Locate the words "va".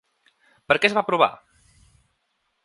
0.99-1.03